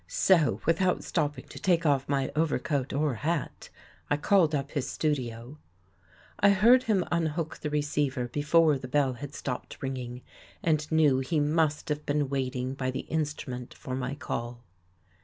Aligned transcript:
So, 0.07 0.61
without 0.65 1.03
stopping 1.03 1.47
to 1.49 1.59
take 1.59 1.85
off 1.85 2.09
my 2.09 2.31
overcoat 2.35 2.91
or 2.91 3.13
hat, 3.21 3.69
I 4.09 4.17
called 4.17 4.55
up 4.55 4.71
his 4.71 4.89
studio. 4.89 5.59
I 6.39 6.49
heard 6.49 6.81
him 6.81 7.05
unhook 7.11 7.59
the 7.59 7.69
receiver 7.69 8.27
before 8.27 8.79
the 8.79 8.87
bell 8.87 9.13
had 9.13 9.35
stopped 9.35 9.77
ringing 9.79 10.23
and 10.63 10.91
knew 10.91 11.19
he 11.19 11.39
must 11.39 11.89
have 11.89 12.03
been 12.03 12.29
waiting 12.29 12.73
by 12.73 12.89
the 12.89 13.01
instrument 13.11 13.75
for 13.75 13.93
my 13.95 14.15
call. 14.15 14.63